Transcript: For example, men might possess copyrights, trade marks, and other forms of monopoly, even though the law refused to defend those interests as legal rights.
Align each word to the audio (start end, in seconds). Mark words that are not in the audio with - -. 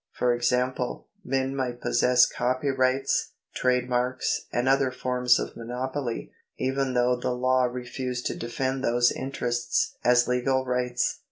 For 0.17 0.33
example, 0.33 1.09
men 1.23 1.55
might 1.55 1.79
possess 1.79 2.25
copyrights, 2.25 3.33
trade 3.53 3.87
marks, 3.87 4.45
and 4.51 4.67
other 4.67 4.89
forms 4.89 5.37
of 5.37 5.55
monopoly, 5.55 6.31
even 6.57 6.95
though 6.95 7.15
the 7.17 7.35
law 7.35 7.65
refused 7.65 8.25
to 8.25 8.35
defend 8.35 8.83
those 8.83 9.11
interests 9.11 9.95
as 10.03 10.27
legal 10.27 10.65
rights. 10.65 11.19